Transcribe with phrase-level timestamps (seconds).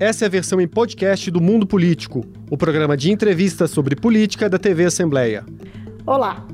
[0.00, 4.48] Essa é a versão em podcast do Mundo Político, o programa de entrevistas sobre política
[4.48, 5.44] da TV Assembleia.
[6.06, 6.46] Olá.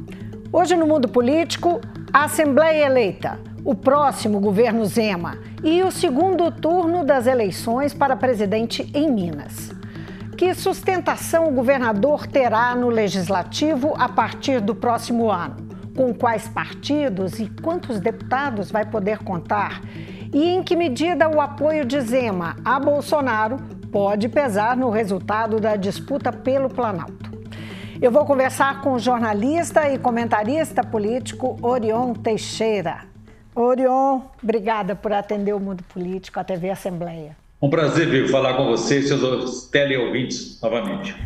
[0.52, 1.80] Hoje no Mundo Político,
[2.12, 8.90] a Assembleia eleita, o próximo governo Zema e o segundo turno das eleições para presidente
[8.92, 9.70] em Minas.
[10.36, 15.68] Que sustentação o governador terá no legislativo a partir do próximo ano?
[15.96, 19.80] Com quais partidos e quantos deputados vai poder contar?
[20.36, 23.56] E em que medida o apoio de Zema a Bolsonaro
[23.90, 27.30] pode pesar no resultado da disputa pelo Planalto?
[28.02, 33.06] Eu vou conversar com o jornalista e comentarista político Orion Teixeira.
[33.54, 37.34] Orion, obrigada por atender o Mundo Político, a TV Assembleia.
[37.62, 41.16] Um prazer vir falar com você e seus teleouvintes novamente.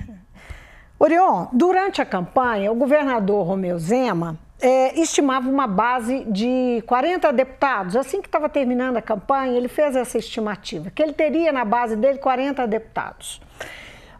[1.00, 7.96] Orion, durante a campanha, o governador Romeu Zema é, estimava uma base de 40 deputados.
[7.96, 11.96] Assim que estava terminando a campanha, ele fez essa estimativa, que ele teria na base
[11.96, 13.40] dele 40 deputados.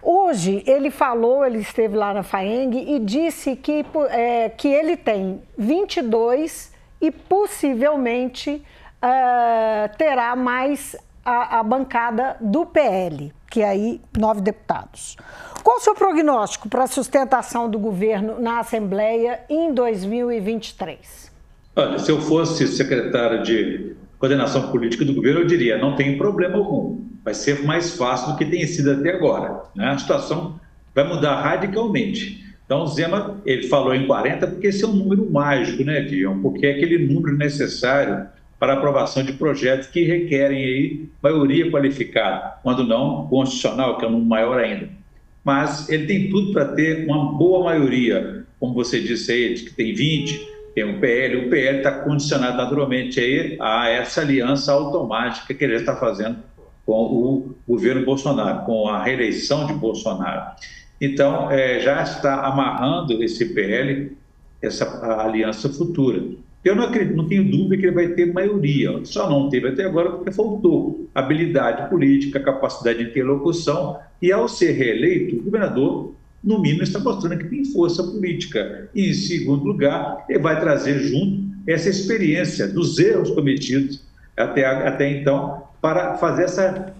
[0.03, 5.42] Hoje, ele falou, ele esteve lá na FAENG e disse que, é, que ele tem
[5.59, 8.64] 22 e possivelmente
[9.03, 15.17] uh, terá mais a, a bancada do PL, que é aí nove deputados.
[15.62, 21.30] Qual o seu prognóstico para a sustentação do governo na Assembleia em 2023?
[21.77, 26.56] Olha, se eu fosse secretário de coordenação política do governo, eu diria: não tem problema
[26.56, 29.62] algum, vai ser mais fácil do que tem sido até agora.
[29.75, 29.86] Né?
[29.86, 30.58] A situação
[30.94, 32.45] vai mudar radicalmente.
[32.64, 36.41] Então, o Zema ele falou em 40 porque esse é um número mágico, né, Dion?
[36.41, 42.84] Porque é aquele número necessário para aprovação de projetos que requerem aí maioria qualificada, quando
[42.84, 45.00] não constitucional, que é um maior ainda.
[45.44, 49.94] Mas ele tem tudo para ter uma boa maioria, como você disse aí, que tem
[49.94, 55.64] 20, tem um PL, o PL está condicionado naturalmente aí a essa aliança automática que
[55.64, 56.38] ele está fazendo
[56.86, 60.55] com o governo Bolsonaro, com a reeleição de Bolsonaro.
[61.00, 64.17] Então, é, já está amarrando esse PL,
[64.61, 64.84] essa
[65.23, 66.23] aliança futura.
[66.63, 69.85] Eu não, acredito, não tenho dúvida que ele vai ter maioria, só não teve até
[69.85, 76.61] agora porque faltou habilidade política, capacidade de interlocução, e ao ser reeleito, o governador, no
[76.61, 78.89] mínimo, está mostrando que tem força política.
[78.95, 84.03] E, em segundo lugar, ele vai trazer junto essa experiência dos erros cometidos
[84.37, 86.95] até, até então para fazer essa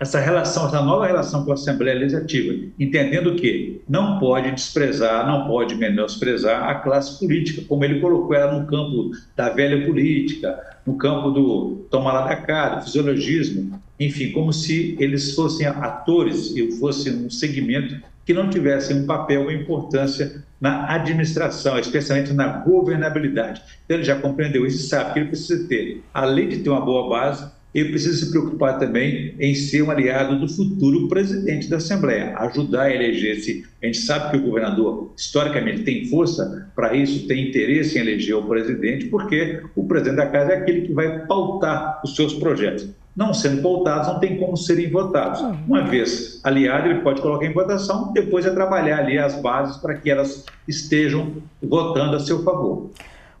[0.00, 5.46] essa relação, essa nova relação com a Assembleia Legislativa, entendendo que não pode desprezar, não
[5.46, 10.96] pode menosprezar a classe política, como ele colocou ela no campo da velha política, no
[10.96, 16.70] campo do tomar lá da cara, do fisiologismo, enfim, como se eles fossem atores e
[16.78, 23.62] fossem um segmento que não tivessem um papel ou importância na administração, especialmente na governabilidade.
[23.84, 26.80] Então, ele já compreendeu isso e sabe que ele precisa ter, além de ter uma
[26.80, 31.76] boa base, ele precisa se preocupar também em ser um aliado do futuro presidente da
[31.76, 33.64] Assembleia, ajudar a eleger esse.
[33.82, 38.36] A gente sabe que o governador, historicamente, tem força para isso, tem interesse em eleger
[38.36, 42.88] o presidente, porque o presidente da casa é aquele que vai pautar os seus projetos.
[43.14, 45.40] Não sendo pautados, não tem como serem votados.
[45.66, 49.96] Uma vez aliado, ele pode colocar em votação, depois é trabalhar ali as bases para
[49.96, 52.90] que elas estejam votando a seu favor.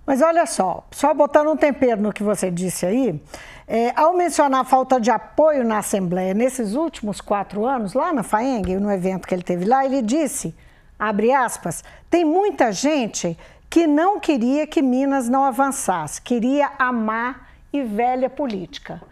[0.08, 3.22] Mas olha só, só botando um tempero no que você disse aí,
[3.66, 8.22] é, ao mencionar a falta de apoio na Assembleia nesses últimos quatro anos, lá na
[8.22, 10.56] FAENG, no evento que ele teve lá, ele disse,
[10.98, 13.36] abre aspas, tem muita gente
[13.68, 19.02] que não queria que Minas não avançasse, queria a má e velha política.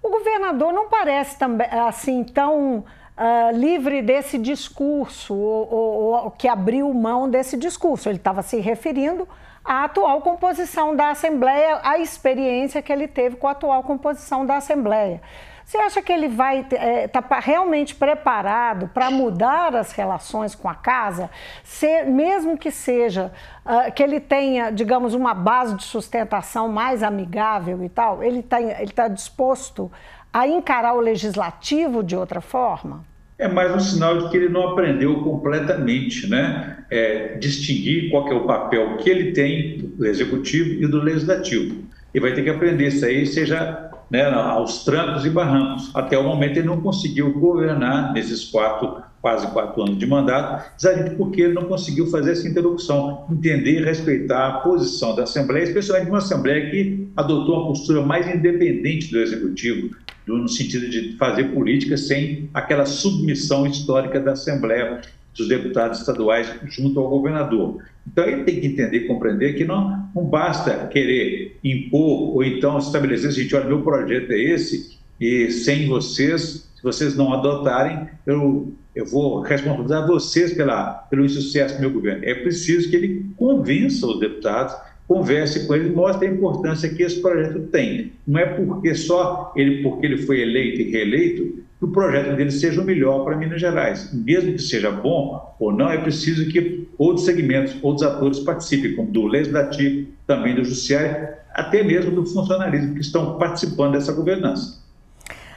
[0.00, 2.84] O governador não parece também, assim tão
[3.18, 8.08] uh, livre desse discurso, ou, ou, ou que abriu mão desse discurso.
[8.08, 9.26] Ele estava se referindo
[9.66, 14.56] a atual composição da Assembleia, a experiência que ele teve com a atual composição da
[14.56, 15.20] Assembleia.
[15.64, 20.68] Você acha que ele vai estar é, tá realmente preparado para mudar as relações com
[20.68, 21.28] a casa,
[21.64, 23.32] ser, mesmo que seja
[23.64, 28.22] uh, que ele tenha, digamos, uma base de sustentação mais amigável e tal?
[28.22, 29.90] Ele está ele tá disposto
[30.32, 33.04] a encarar o legislativo de outra forma?
[33.38, 36.78] É mais um sinal de que ele não aprendeu completamente, né?
[36.90, 41.84] É, distinguir qual é o papel que ele tem do executivo e do legislativo.
[42.14, 45.90] E vai ter que aprender isso aí, seja né, aos trancos e barrancos.
[45.94, 51.16] Até o momento ele não conseguiu governar nesses quatro, quase quatro anos de mandato, exatamente
[51.16, 56.08] porque ele não conseguiu fazer essa interlocução, entender e respeitar a posição da Assembleia, especialmente
[56.08, 59.94] uma Assembleia que adotou uma postura mais independente do executivo,
[60.26, 65.00] no sentido de fazer política sem aquela submissão histórica da Assembleia
[65.36, 67.82] dos deputados estaduais junto ao governador.
[68.06, 73.32] Então, ele tem que entender compreender que não, não basta querer impor ou então estabelecer
[73.32, 79.06] seguinte, olha, meu projeto é esse e sem vocês Se vocês não adotarem, eu, eu
[79.06, 82.24] vou responsabilizar vocês pela, pelo insucesso do meu governo.
[82.24, 84.76] É preciso que ele convença os deputados
[85.06, 88.12] converse com ele, mostre a importância que esse projeto tem.
[88.26, 92.50] Não é porque só ele, porque ele foi eleito e reeleito, que o projeto dele
[92.50, 94.10] seja o melhor para Minas Gerais.
[94.12, 99.10] Mesmo que seja bom ou não, é preciso que outros segmentos, outros atores participem, como
[99.10, 104.85] do Legislativo, também do Judiciário, até mesmo do funcionalismo, que estão participando dessa governança.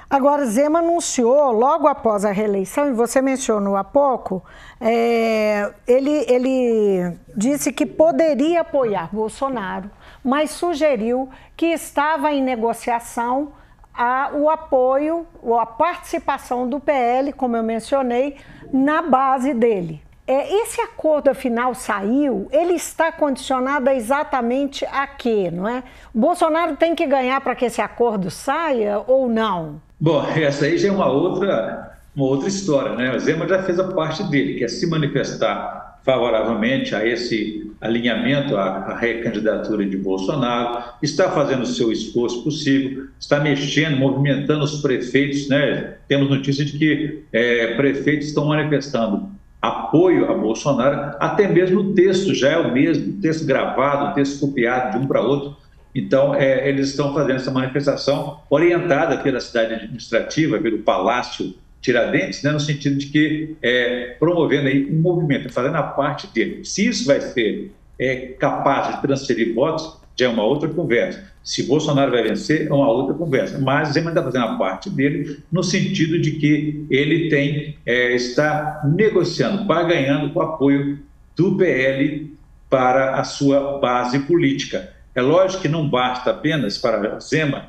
[0.09, 4.43] Agora, Zema anunciou, logo após a reeleição, e você mencionou há pouco,
[4.81, 9.87] é, ele, ele disse que poderia apoiar Bolsonaro,
[10.23, 13.53] mas sugeriu que estava em negociação
[13.93, 18.37] a, o apoio ou a participação do PL, como eu mencionei,
[18.73, 20.01] na base dele.
[20.25, 25.83] É, esse acordo, afinal, saiu, ele está condicionado exatamente a quê, não é?
[26.11, 29.87] Bolsonaro tem que ganhar para que esse acordo saia ou não?
[29.99, 33.15] Bom, essa aí já é uma outra, uma outra história, né?
[33.15, 38.57] O Zema já fez a parte dele, que é se manifestar favoravelmente a esse alinhamento
[38.57, 45.47] à, recandidatura de Bolsonaro, está fazendo o seu esforço possível, está mexendo, movimentando os prefeitos,
[45.47, 45.95] né?
[46.07, 49.29] Temos notícia de que é, prefeitos estão manifestando
[49.61, 54.97] apoio a Bolsonaro, até mesmo o texto já é o mesmo, texto gravado, texto copiado
[54.97, 55.57] de um para outro,
[55.93, 62.51] então, é, eles estão fazendo essa manifestação orientada pela cidade administrativa, pelo Palácio Tiradentes, né,
[62.51, 66.63] no sentido de que é, promovendo aí um movimento, fazendo a parte dele.
[66.65, 71.23] Se isso vai ser é, capaz de transferir votos, já é uma outra conversa.
[71.41, 73.57] Se Bolsonaro vai vencer, é uma outra conversa.
[73.57, 78.81] Mas Zema está fazendo a parte dele no sentido de que ele tem é, está
[78.83, 80.99] negociando, ganhando com o apoio
[81.35, 82.37] do PL
[82.69, 84.93] para a sua base política.
[85.19, 87.65] É lógico que não basta apenas para Zema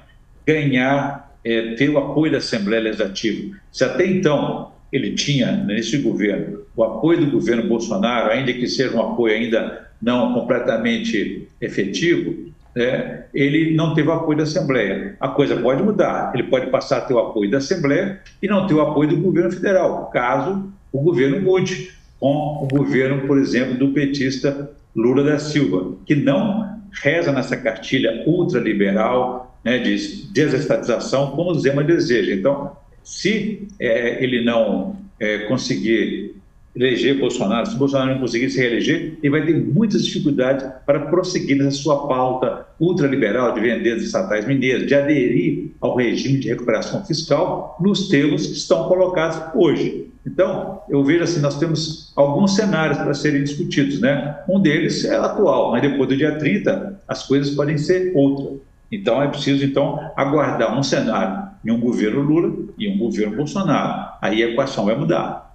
[0.47, 3.57] ganhar, é, ter o apoio da Assembleia Legislativa.
[3.73, 8.97] Se até então ele tinha, nesse governo, o apoio do governo Bolsonaro, ainda que seja
[8.97, 15.17] um apoio ainda não completamente efetivo, é, ele não teve o apoio da Assembleia.
[15.19, 18.69] A coisa pode mudar, ele pode passar a ter o apoio da Assembleia e não
[18.69, 23.79] ter o apoio do governo federal, caso o governo mude com o governo, por exemplo,
[23.79, 31.55] do petista Lula da Silva, que não reza nessa cartilha ultraliberal né, de desestatização, como
[31.55, 32.35] Zema deseja.
[32.35, 36.40] Então, se é, ele não é, conseguir
[36.75, 41.57] eleger Bolsonaro, se Bolsonaro não conseguir se reeleger, ele vai ter muitas dificuldades para prosseguir
[41.57, 47.05] nessa sua pauta ultraliberal de vender os estatais mineiros, de aderir ao regime de recuperação
[47.05, 50.09] fiscal nos termos que estão colocados hoje.
[50.27, 54.39] Então, eu vejo assim, nós temos alguns cenários para serem discutidos, né?
[54.49, 58.61] Um deles é atual, mas depois do dia 30, as coisas podem ser outras.
[58.93, 64.13] Então, é preciso, então, aguardar um cenário em um governo Lula e um governo Bolsonaro.
[64.21, 65.55] Aí a equação vai mudar.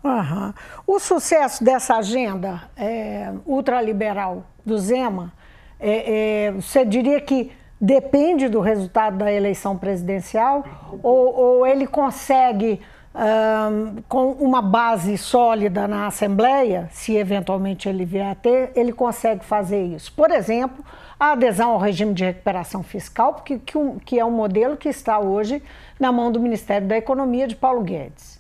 [0.85, 5.33] O sucesso dessa agenda é, ultraliberal do Zema,
[5.79, 10.63] é, é, você diria que depende do resultado da eleição presidencial
[11.03, 12.79] ou, ou ele consegue
[13.15, 19.43] um, com uma base sólida na Assembleia, se eventualmente ele vier a ter, ele consegue
[19.45, 20.11] fazer isso.
[20.13, 20.83] Por exemplo,
[21.19, 25.17] a adesão ao regime de recuperação fiscal, porque, que, que é um modelo que está
[25.17, 25.63] hoje
[25.99, 28.35] na mão do Ministério da Economia de Paulo Guedes.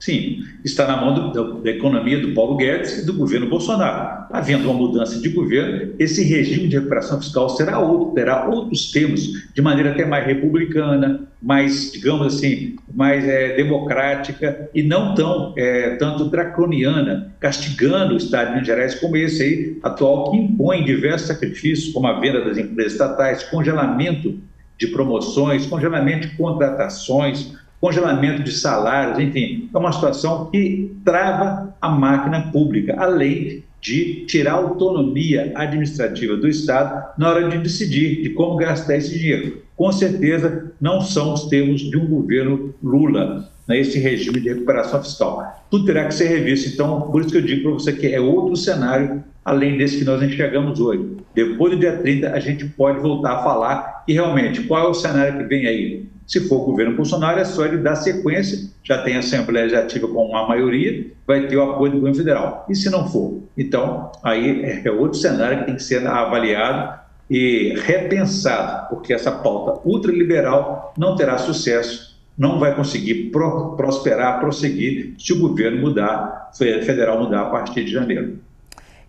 [0.00, 4.24] Sim, está na mão do, da economia do Paulo Guedes e do governo Bolsonaro.
[4.32, 9.50] Havendo uma mudança de governo, esse regime de recuperação fiscal será outro, terá outros termos,
[9.52, 15.96] de maneira até mais republicana, mais, digamos assim, mais é, democrática e não tão é,
[15.96, 21.28] tanto draconiana, castigando o Estado de Minas Gerais como esse aí atual, que impõe diversos
[21.28, 24.38] sacrifícios, como a venda das empresas estatais, congelamento
[24.80, 31.88] de promoções, congelamento de contratações, congelamento de salários, enfim, é uma situação que trava a
[31.90, 38.30] máquina pública, além de tirar a autonomia administrativa do Estado na hora de decidir de
[38.30, 39.62] como gastar esse dinheiro.
[39.76, 45.02] Com certeza, não são os termos de um governo Lula, nesse né, regime de recuperação
[45.02, 45.64] fiscal.
[45.70, 46.68] Tudo terá que ser revisto.
[46.68, 50.04] Então, por isso que eu digo para você que é outro cenário além desse que
[50.04, 51.16] nós enxergamos hoje.
[51.34, 54.94] Depois do dia 30, a gente pode voltar a falar e realmente qual é o
[54.94, 56.06] cenário que vem aí.
[56.26, 60.06] Se for o governo Bolsonaro, é só ele dar sequência, já tem a Assembleia Legislativa
[60.06, 62.66] com uma maioria, vai ter o apoio do governo federal.
[62.68, 63.42] E se não for?
[63.56, 69.80] Então, aí é outro cenário que tem que ser avaliado e repensado, porque essa pauta
[69.88, 77.22] ultraliberal não terá sucesso, não vai conseguir pro, prosperar, prosseguir, se o governo mudar, federal
[77.22, 78.38] mudar a partir de janeiro.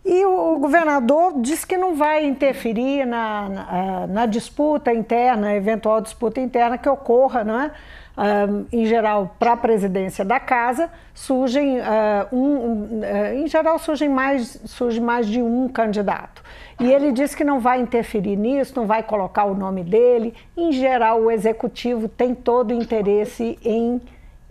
[0.03, 6.01] E o, governador disse que não vai interferir na, na, eh, na disputa interna, eventual
[6.01, 7.71] disputa interna que ocorra, não é?
[8.11, 14.09] Uh, em geral, para a presidência da casa, surgem, uh, um, uh, em geral, surgem
[14.09, 16.43] mais, surge mais de um candidato.
[16.79, 20.33] E ele disse que não vai interferir nisso, não vai colocar o nome dele.
[20.57, 24.01] Em geral, o executivo tem todo o interesse em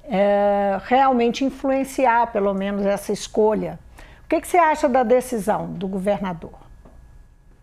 [0.04, 3.78] eh, realmente influenciar, pelo menos, essa escolha
[4.30, 6.52] que, que você acha da decisão do governador?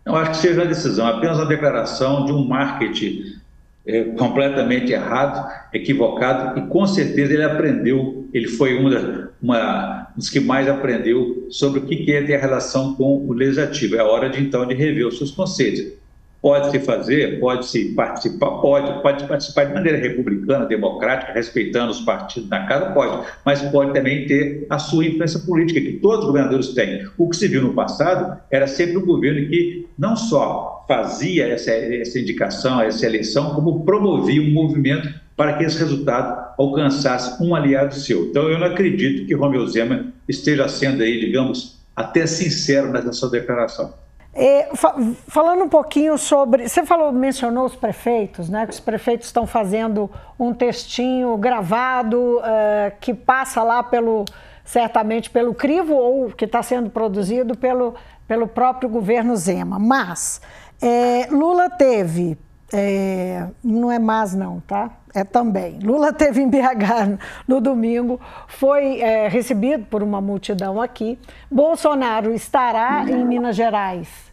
[0.04, 3.38] Eu acho que seja uma decisão, apenas uma declaração de um marketing
[3.86, 10.40] é, completamente errado, equivocado, e com certeza ele aprendeu, ele foi uma, um dos que
[10.40, 13.96] mais aprendeu sobre o que é ter relação com o legislativo.
[13.96, 15.92] É hora de então de rever os seus conceitos.
[16.40, 22.64] Pode-se fazer, pode-se participar, pode, pode participar de maneira republicana, democrática, respeitando os partidos na
[22.64, 27.04] casa, pode, mas pode também ter a sua influência política, que todos os governadores têm.
[27.18, 31.72] O que se viu no passado era sempre um governo que não só fazia essa,
[31.72, 37.94] essa indicação, essa eleição, como promovia um movimento para que esse resultado alcançasse um aliado
[37.94, 38.26] seu.
[38.26, 43.30] Então, eu não acredito que Romeu Zema esteja sendo aí, digamos, até sincero nessa sua
[43.30, 43.92] declaração.
[44.40, 44.94] É, fa
[45.26, 46.68] falando um pouquinho sobre.
[46.68, 48.66] Você falou, mencionou os prefeitos, né?
[48.66, 54.24] Que os prefeitos estão fazendo um textinho gravado uh, que passa lá pelo
[54.64, 57.94] certamente pelo crivo ou que está sendo produzido pelo,
[58.28, 59.76] pelo próprio governo Zema.
[59.78, 60.40] Mas
[60.80, 62.38] é, Lula teve,
[62.72, 64.90] é, não é mais não, tá?
[65.14, 65.80] É também.
[65.82, 67.18] Lula teve em BH
[67.48, 71.18] no domingo, foi é, recebido por uma multidão aqui.
[71.50, 74.27] Bolsonaro estará em Minas Gerais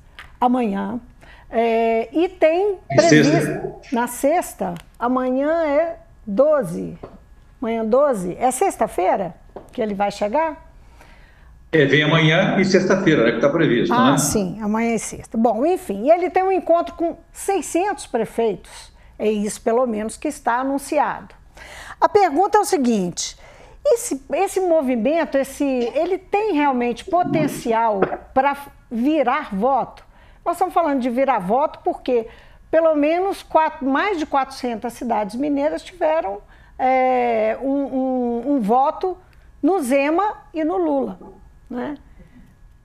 [0.45, 0.99] amanhã.
[1.49, 3.75] É, e tem previsto sexta.
[3.91, 6.97] na sexta, amanhã é 12.
[7.61, 8.35] Amanhã 12.
[8.39, 9.35] É sexta-feira
[9.71, 10.65] que ele vai chegar?
[11.71, 14.17] É, vem amanhã e sexta-feira, é que está previsto, ah, né?
[14.17, 15.37] sim, amanhã e sexta.
[15.37, 18.93] Bom, enfim, ele tem um encontro com 600 prefeitos.
[19.19, 21.35] É isso, pelo menos, que está anunciado.
[21.99, 23.37] A pergunta é o seguinte:
[23.85, 27.99] esse, esse movimento, esse, ele tem realmente potencial
[28.33, 28.55] para
[28.89, 30.03] virar voto?
[30.45, 32.27] Nós estamos falando de virar voto porque
[32.69, 36.39] pelo menos quatro, mais de 400 cidades mineiras tiveram
[36.77, 39.17] é, um, um, um, voto
[39.63, 41.17] no Zema e no Lula.
[41.69, 41.95] Né?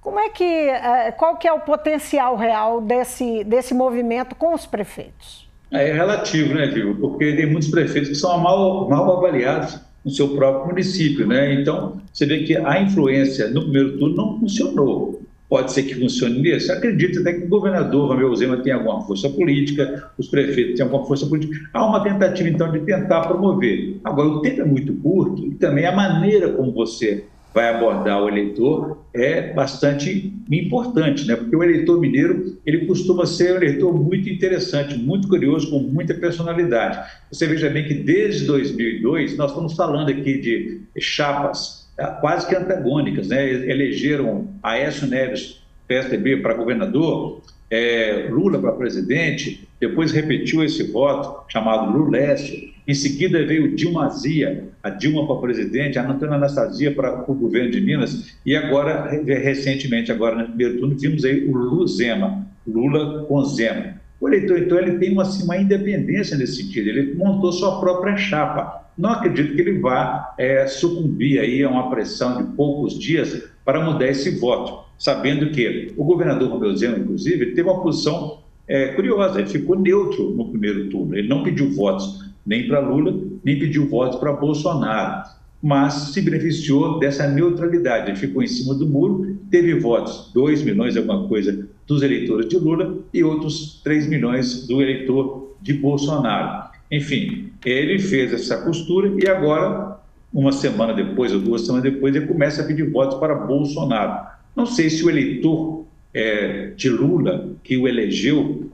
[0.00, 4.64] Como é que, é, qual que é o potencial real desse, desse movimento com os
[4.64, 5.50] prefeitos?
[5.70, 6.96] É relativo, né, Viu?
[6.96, 11.52] Porque tem muitos prefeitos que são mal, mal avaliados no seu próprio município, né?
[11.54, 15.22] Então, você vê que a influência no primeiro turno não funcionou.
[15.50, 16.73] Pode ser que funcione nisso?
[16.73, 21.04] Acredito até que o governador Romeu Zema tem alguma força política, os prefeitos têm alguma
[21.04, 21.69] força política.
[21.75, 23.97] Há uma tentativa, então, de tentar promover.
[24.04, 28.28] Agora, o tempo é muito curto e também a maneira como você vai abordar o
[28.28, 31.35] eleitor é bastante importante, né?
[31.35, 36.14] Porque o eleitor mineiro, ele costuma ser um eleitor muito interessante, muito curioso, com muita
[36.14, 37.11] personalidade.
[37.30, 43.28] Você veja bem que desde 2002 nós estamos falando aqui de chapas quase que antagônicas,
[43.28, 43.49] né?
[43.50, 51.97] Elegeram Aécio Neves, PSDB, para governador, é, Lula para presidente, depois repetiu esse voto, chamado
[51.97, 52.71] Lulésio.
[52.87, 57.71] Em seguida veio Dilma Zia, a Dilma para presidente, a Antônia Anastasia para o governo
[57.71, 63.45] de Minas, e agora, recentemente, agora no primeiro turno, vimos aí o Luzema, Lula com
[63.45, 64.00] Zema.
[64.20, 68.16] O eleitor, então, ele tem uma, assim, uma independência nesse sentido, ele montou sua própria
[68.16, 68.84] chapa.
[68.96, 73.82] Não acredito que ele vá é, sucumbir aí a uma pressão de poucos dias para
[73.82, 79.40] mudar esse voto, sabendo que o governador Romeu Zema, inclusive, teve uma posição é, curiosa,
[79.40, 83.88] ele ficou neutro no primeiro turno, ele não pediu votos nem para Lula, nem pediu
[83.88, 85.24] votos para Bolsonaro,
[85.62, 90.96] mas se beneficiou dessa neutralidade, ele ficou em cima do muro, teve votos, 2 milhões
[90.96, 96.70] alguma coisa, dos eleitores de Lula e outros 3 milhões do eleitor de Bolsonaro.
[96.90, 99.99] Enfim, ele fez essa costura e agora,
[100.32, 104.25] uma semana depois ou duas semanas depois, ele começa a pedir votos para Bolsonaro.
[104.54, 108.70] Não sei se o eleitor é, de Lula, que o elegeu,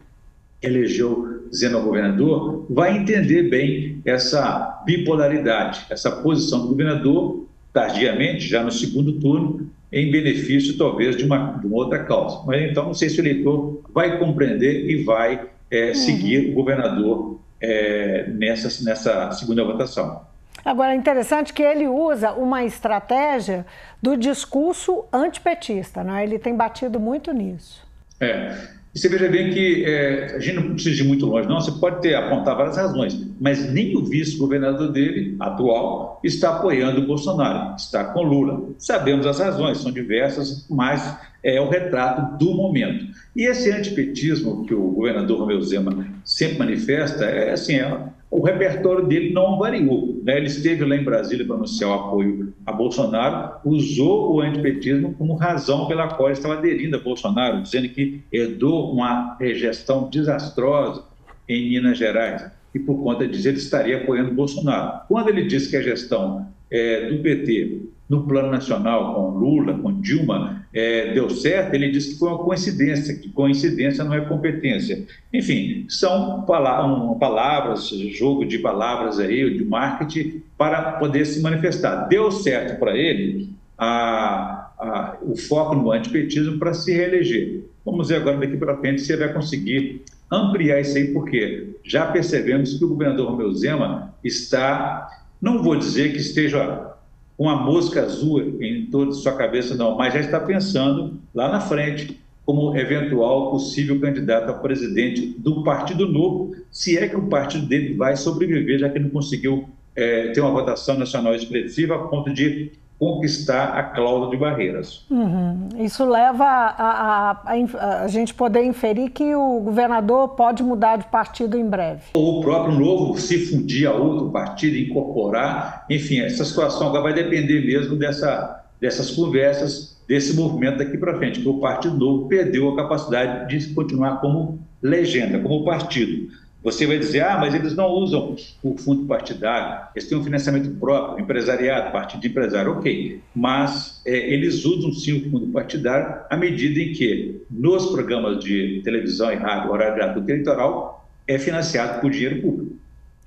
[0.62, 8.70] elegeu Zeno governador, vai entender bem essa bipolaridade, essa posição do governador, tardiamente, já no
[8.70, 12.42] segundo turno, em benefício talvez de uma, de uma outra causa.
[12.46, 16.52] Mas então não sei se o eleitor vai compreender e vai é, seguir uhum.
[16.52, 20.24] o governador é, nessa, nessa segunda votação.
[20.64, 23.64] Agora, é interessante que ele usa uma estratégia
[24.02, 26.24] do discurso antipetista, né?
[26.24, 27.86] ele tem batido muito nisso.
[28.20, 28.56] É,
[28.96, 31.60] e você veja bem que é, a gente não precisa ir muito longe, não.
[31.60, 37.06] Você pode ter apontar várias razões, mas nem o vice-governador dele, atual, está apoiando o
[37.06, 38.70] Bolsonaro, está com Lula.
[38.78, 43.04] Sabemos as razões, são diversas, mas é o retrato do momento.
[43.36, 48.00] E esse antipetismo que o governador Romeu Zema sempre manifesta, é assim, é,
[48.30, 50.15] o repertório dele não variou.
[50.26, 50.38] Né?
[50.38, 55.36] Ele esteve lá em Brasília para anunciar o apoio a Bolsonaro, usou o antipetismo como
[55.36, 61.04] razão pela qual estava aderindo a Bolsonaro, dizendo que herdou uma gestão desastrosa
[61.48, 65.02] em Minas Gerais e por conta disso ele estaria apoiando Bolsonaro.
[65.06, 70.00] Quando ele disse que a gestão é, do PT no plano nacional com Lula, com
[70.00, 75.04] Dilma, é, deu certo, ele disse que foi uma coincidência, que coincidência não é competência.
[75.32, 82.06] Enfim, são palavras, jogo de palavras aí, de marketing, para poder se manifestar.
[82.08, 87.64] Deu certo para ele a, a, o foco no antipetismo para se reeleger.
[87.84, 92.06] Vamos ver agora daqui para frente se ele vai conseguir ampliar isso aí, porque já
[92.06, 95.08] percebemos que o governador Romeu Zema está,
[95.40, 96.95] não vou dizer que esteja
[97.36, 101.60] com a mosca azul em toda sua cabeça, não, mas já está pensando lá na
[101.60, 107.66] frente como eventual possível candidato a presidente do Partido Novo, se é que o partido
[107.66, 112.32] dele vai sobreviver, já que não conseguiu é, ter uma votação nacional expressiva a ponto
[112.32, 115.04] de conquistar a cláusula de barreiras.
[115.10, 115.68] Uhum.
[115.78, 121.04] Isso leva a, a, a, a, gente poder inferir que o governador pode mudar de
[121.06, 122.02] partido em breve.
[122.14, 127.14] Ou o próprio novo se fundir a outro partido, incorporar, enfim, essa situação agora vai
[127.14, 132.70] depender mesmo dessa, dessas conversas, desse movimento daqui para frente, que o Partido Novo perdeu
[132.70, 136.28] a capacidade de continuar como legenda, como partido.
[136.66, 140.68] Você vai dizer, ah, mas eles não usam o fundo partidário, eles têm um financiamento
[140.80, 143.20] próprio, empresariado, partido de empresário, ok.
[143.32, 148.80] Mas é, eles usam sim o fundo partidário à medida em que, nos programas de
[148.82, 152.74] televisão e rádio, horário gratuito eleitoral, é financiado por dinheiro público.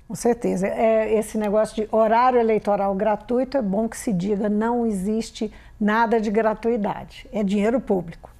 [0.06, 0.66] Com certeza.
[0.66, 6.20] É, esse negócio de horário eleitoral gratuito é bom que se diga, não existe nada
[6.20, 8.30] de gratuidade, é dinheiro público.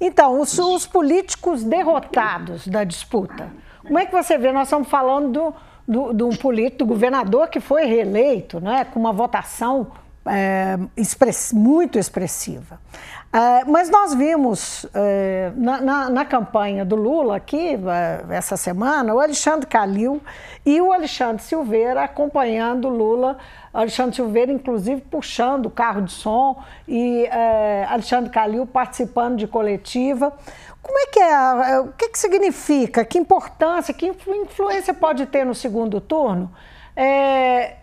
[0.00, 3.50] Então, os, os políticos derrotados da disputa
[3.90, 4.52] como é que você vê?
[4.52, 5.54] Nós estamos falando
[5.86, 9.88] do, um político, do governador que foi reeleito, né, com uma votação
[10.26, 12.80] é, express, muito expressiva.
[13.32, 19.14] É, mas nós vimos é, na, na, na, campanha do Lula aqui, é, essa semana,
[19.14, 20.20] o Alexandre Calil
[20.66, 23.38] e o Alexandre Silveira acompanhando o Lula.
[23.72, 30.32] Alexandre Silveira, inclusive, puxando o carro de som e é, Alexandre Calil participando de coletiva.
[30.82, 31.80] Como é que é?
[31.80, 33.04] O que, que significa?
[33.04, 36.50] Que importância, que influência pode ter no segundo turno
[36.96, 37.76] é,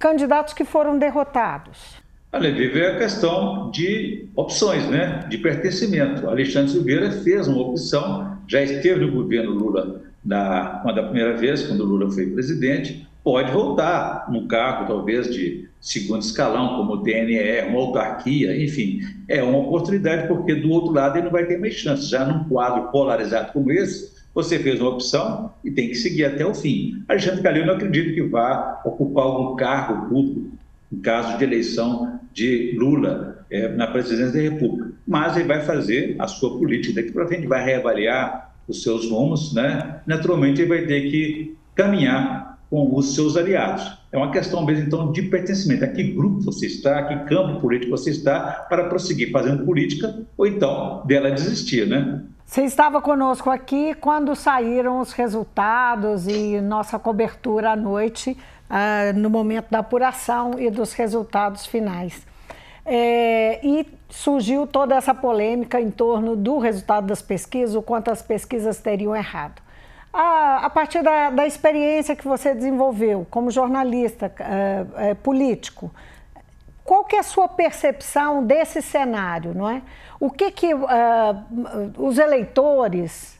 [0.00, 1.93] candidatos que foram derrotados?
[2.34, 5.24] Olha, vive a questão de opções, né?
[5.28, 6.28] de pertencimento.
[6.28, 11.84] Alexandre Silveira fez uma opção, já esteve no governo Lula na, da primeira vez, quando
[11.84, 17.78] Lula foi presidente, pode voltar no cargo, talvez, de segundo escalão, como o DNE, uma
[17.78, 22.10] autarquia, enfim, é uma oportunidade, porque do outro lado ele não vai ter mais chance.
[22.10, 26.44] Já num quadro polarizado como esse, você fez uma opção e tem que seguir até
[26.44, 27.00] o fim.
[27.08, 30.63] Alexandre Calil não acredito que vá ocupar algum cargo público,
[30.94, 36.16] em caso de eleição de Lula é, na presidência da República, mas ele vai fazer
[36.18, 40.00] a sua política daqui para frente, vai reavaliar os seus rumos, né?
[40.06, 43.98] Naturalmente ele vai ter que caminhar com os seus aliados.
[44.10, 45.84] É uma questão mesmo, então, de pertencimento.
[45.84, 50.22] A que grupo você está, a que campo político você está para prosseguir fazendo política
[50.36, 52.22] ou então dela desistir, né?
[52.44, 58.36] Você estava conosco aqui quando saíram os resultados e nossa cobertura à noite,
[58.70, 62.26] uh, no momento da apuração e dos resultados finais.
[62.86, 68.20] É, e surgiu toda essa polêmica em torno do resultado das pesquisas, o quanto as
[68.20, 69.64] pesquisas teriam errado
[70.14, 75.90] a, a partir da, da, experiência que você desenvolveu como jornalista é, é, político,
[76.84, 79.82] qual que é a sua percepção desse cenário, não é?
[80.20, 80.86] O que que uh,
[81.98, 83.33] os eleitores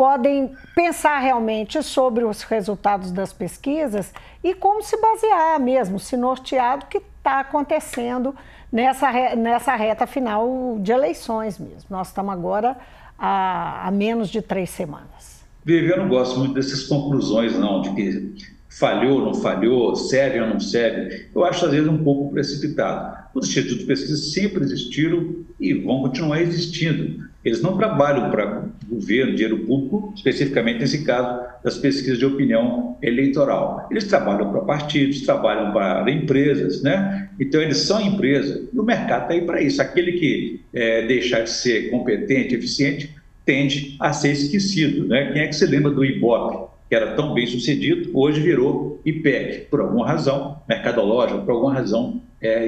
[0.00, 6.78] podem pensar realmente sobre os resultados das pesquisas e como se basear mesmo, se nortear
[6.78, 8.34] do que está acontecendo
[8.72, 11.84] nessa, nessa reta final de eleições mesmo.
[11.90, 12.78] Nós estamos agora
[13.18, 15.44] a, a menos de três semanas.
[15.62, 18.34] Viver, eu não gosto muito dessas conclusões, não, de que
[18.70, 21.28] falhou, não falhou, serve ou não serve.
[21.34, 23.18] Eu acho, às vezes, um pouco precipitado.
[23.34, 27.28] Os institutos de pesquisa sempre existiram e vão continuar existindo.
[27.44, 33.88] Eles não trabalham para governo, dinheiro público, especificamente nesse caso das pesquisas de opinião eleitoral.
[33.90, 37.30] Eles trabalham para partidos, trabalham para empresas, né?
[37.38, 39.80] Então, eles são empresa e o mercado está aí para isso.
[39.80, 45.06] Aquele que é, deixar de ser competente, eficiente, tende a ser esquecido.
[45.06, 45.32] Né?
[45.32, 49.66] Quem é que se lembra do Ibope, que era tão bem sucedido, hoje virou IPEC,
[49.70, 52.66] por alguma razão mercadológica, por alguma razão é,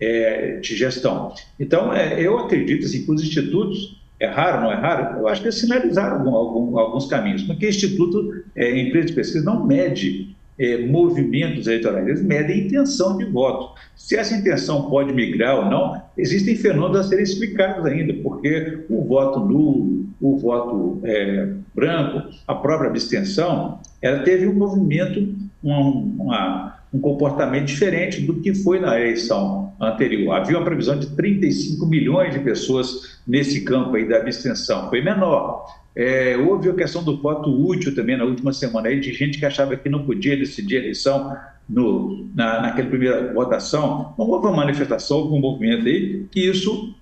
[0.00, 1.32] é, de gestão.
[1.58, 5.40] Então, é, eu acredito assim, que os institutos, é raro, não é raro, eu acho
[5.40, 9.66] que eles sinalizaram algum, algum, alguns caminhos, porque o Instituto é, Empresa de Pesquisa não
[9.66, 13.74] mede é, movimentos eleitorais, eles medem intenção de voto.
[13.96, 19.02] Se essa intenção pode migrar ou não, existem fenômenos a serem explicados ainda, porque o
[19.02, 26.79] voto nulo, o voto é, branco, a própria abstenção, ela teve um movimento, uma, uma,
[26.92, 30.34] um comportamento diferente do que foi na eleição anterior.
[30.34, 35.66] Havia uma previsão de 35 milhões de pessoas nesse campo aí da abstenção, foi menor.
[35.94, 39.46] É, houve a questão do voto útil também na última semana, aí, de gente que
[39.46, 41.36] achava que não podia decidir a eleição
[41.68, 44.14] no, na, naquela primeira votação.
[44.18, 46.94] Não houve uma manifestação, houve um movimento aí, que isso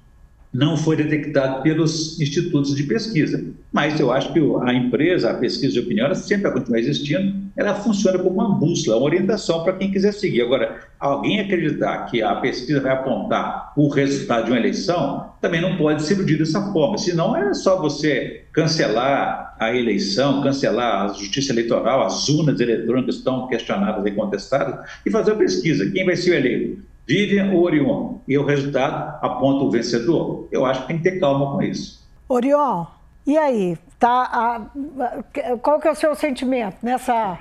[0.53, 3.45] não foi detectado pelos institutos de pesquisa.
[3.71, 7.49] Mas eu acho que a empresa, a pesquisa de opinião, ela sempre vai continuar existindo,
[7.55, 10.43] ela funciona como uma bússola, uma orientação para quem quiser seguir.
[10.43, 15.77] Agora, alguém acreditar que a pesquisa vai apontar o resultado de uma eleição, também não
[15.77, 21.53] pode se iludir dessa forma, senão é só você cancelar a eleição, cancelar a justiça
[21.53, 25.91] eleitoral, as urnas eletrônicas estão questionadas e contestadas, e fazer a pesquisa.
[25.91, 26.83] Quem vai ser eleito?
[27.09, 28.19] Vivian ou Orion?
[28.29, 30.47] E o resultado aponta o vencedor.
[30.53, 32.07] Eu acho que tem que ter calma com isso.
[32.29, 32.85] Orion,
[33.27, 33.79] e aí?
[33.99, 37.39] Tá, a, qual que é o seu sentimento nessa,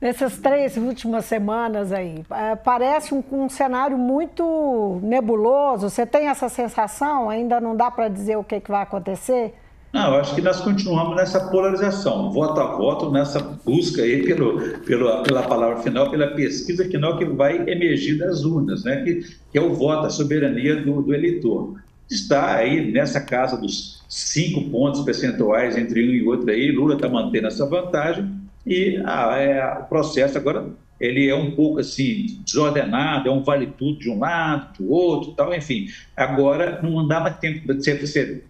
[0.00, 2.24] nessas três últimas semanas aí?
[2.30, 5.90] É, parece um, um cenário muito nebuloso.
[5.90, 7.28] Você tem essa sensação?
[7.28, 9.54] Ainda não dá para dizer o que, que vai acontecer?
[9.96, 14.60] Não, eu acho que nós continuamos nessa polarização, voto a voto, nessa busca aí pelo,
[14.80, 19.02] pelo, pela palavra final, pela pesquisa final que vai emergir das urnas, né?
[19.02, 21.80] que, que é o voto, a soberania do, do eleitor.
[22.10, 27.08] Está aí nessa casa dos cinco pontos percentuais entre um e outro aí, Lula está
[27.08, 28.30] mantendo essa vantagem
[28.66, 30.66] e a, é, o processo agora
[31.00, 35.32] ele é um pouco assim desordenado, é um vale tudo de um lado, do outro,
[35.32, 35.86] tal, enfim.
[36.14, 38.42] Agora não dá mais tempo de você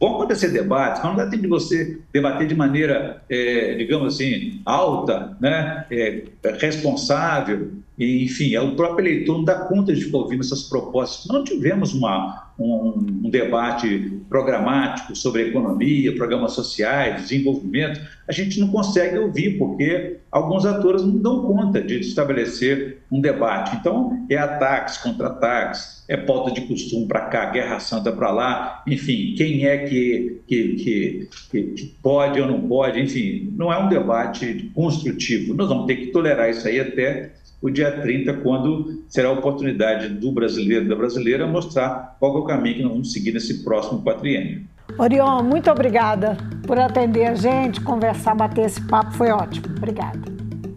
[0.00, 4.60] Vão acontecer debates, mas não dá tempo de você debater de maneira, é, digamos assim,
[4.64, 5.86] alta, né?
[5.90, 6.24] É,
[6.58, 11.32] responsável, e, enfim, é o próprio eleitor não dá conta de ficar ouvindo essas propostas.
[11.32, 18.68] Não tivemos uma, um, um, debate programático sobre economia, programas sociais, desenvolvimento, a gente não
[18.68, 23.76] consegue ouvir, porque alguns atores não dão conta de estabelecer um debate.
[23.76, 29.34] Então, é ataques, contra-ataques, é pauta de costume para cá, guerra santa para lá, enfim,
[29.36, 34.70] quem é que, que, que, que, pode ou não pode, enfim, não é um debate
[34.74, 35.54] construtivo.
[35.54, 37.32] Nós vamos ter que tolerar isso aí até
[37.64, 42.40] o dia 30, quando será a oportunidade do brasileiro e da brasileira mostrar qual é
[42.40, 44.64] o caminho que nós vamos seguir nesse próximo quatriênio.
[44.98, 49.64] Orion, muito obrigada por atender a gente, conversar, bater esse papo, foi ótimo.
[49.78, 50.20] Obrigada.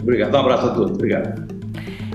[0.02, 0.92] Obrigado, um abraço a todos.
[0.92, 1.58] Obrigado.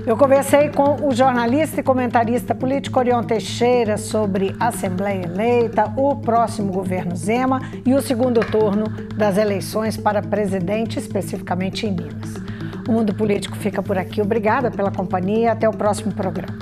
[0.07, 6.15] Eu conversei com o jornalista e comentarista político Orion Teixeira sobre a Assembleia eleita, o
[6.15, 12.42] próximo governo Zema e o segundo turno das eleições para presidente, especificamente em Minas.
[12.87, 14.21] O Mundo Político fica por aqui.
[14.21, 15.51] Obrigada pela companhia.
[15.51, 16.57] Até o próximo programa.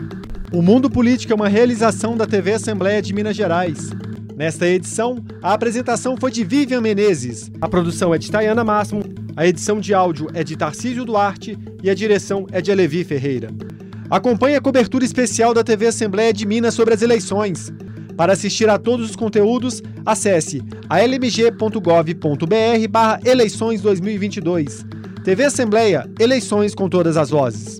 [0.53, 3.89] O Mundo Político é uma realização da TV Assembleia de Minas Gerais.
[4.35, 9.03] Nesta edição, a apresentação foi de Vivian Menezes, a produção é de Tayana Máximo,
[9.35, 13.49] a edição de áudio é de Tarcísio Duarte e a direção é de Alevi Ferreira.
[14.09, 17.71] Acompanhe a cobertura especial da TV Assembleia de Minas sobre as eleições.
[18.17, 24.85] Para assistir a todos os conteúdos, acesse almg.gov.br barra eleições 2022.
[25.23, 27.77] TV Assembleia, eleições com todas as vozes.